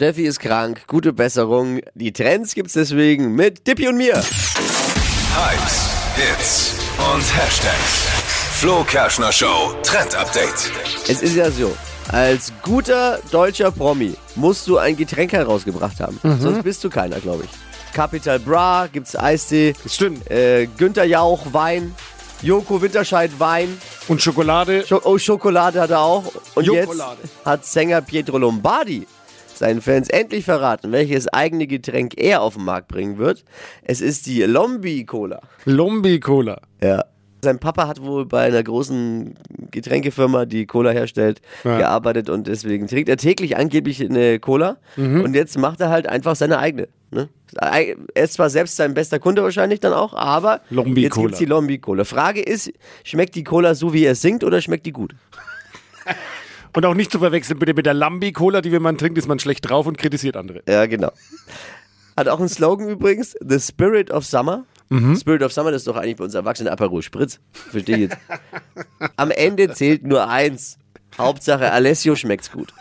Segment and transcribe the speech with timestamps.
[0.00, 1.80] Steffi ist krank, gute Besserung.
[1.94, 4.14] Die Trends gibt's deswegen mit Dippi und mir.
[4.14, 8.06] Hypes, Hits und Hashtags.
[8.60, 10.70] Flo Kerschner Show Trend Update.
[11.08, 11.76] Es ist ja so,
[12.12, 16.20] als guter deutscher Promi musst du ein Getränk herausgebracht haben.
[16.38, 17.92] Sonst bist du keiner, glaube ich.
[17.92, 19.74] Capital Bra, gibt's Eistee.
[19.84, 20.30] Stimmt.
[20.30, 21.92] Äh, Günther Jauch, Wein.
[22.40, 23.76] Joko Winterscheid, Wein.
[24.06, 24.86] Und Schokolade.
[24.86, 26.32] Scho oh, Schokolade hat er auch.
[26.54, 27.18] Und Jokolade.
[27.20, 29.04] jetzt hat Sänger Pietro Lombardi
[29.58, 33.44] seinen Fans endlich verraten, welches eigene Getränk er auf den Markt bringen wird.
[33.82, 35.40] Es ist die Lombi Cola.
[35.64, 36.60] Lombi Cola.
[36.82, 37.04] Ja.
[37.40, 39.36] Sein Papa hat wohl bei einer großen
[39.70, 41.78] Getränkefirma, die Cola herstellt, Ja.
[41.78, 45.20] gearbeitet und deswegen trinkt er täglich angeblich eine Cola Mhm.
[45.20, 46.88] und jetzt macht er halt einfach seine eigene.
[47.12, 47.28] Ne?
[47.54, 51.26] Er ist zwar selbst sein bester Kunde wahrscheinlich dann auch, aber Lombi jetzt Cola.
[51.28, 52.02] gibt's die Lombi Cola.
[52.04, 52.72] Frage ist,
[53.04, 55.14] schmeckt die Cola so, wie er es singt oder schmeckt die gut?
[56.78, 59.26] Und auch nicht zu verwechseln bitte mit der Lambi Cola, die wenn man trinkt, ist
[59.26, 60.62] man schlecht drauf und kritisiert andere.
[60.68, 61.10] Ja, genau.
[62.16, 64.64] Hat auch einen Slogan übrigens, The Spirit of Summer.
[64.88, 65.16] Mhm.
[65.16, 67.40] Spirit of Summer, das ist doch eigentlich bei uns Erwachsenen Aperol Spritz.
[67.50, 68.16] Verstehe ich jetzt.
[69.16, 70.78] Am Ende zählt nur eins.
[71.18, 72.72] Hauptsache Alessio schmeckt's gut.